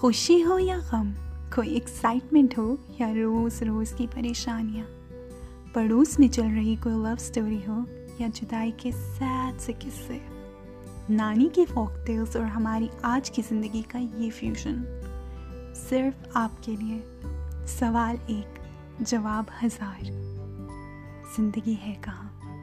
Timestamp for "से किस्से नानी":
9.58-11.48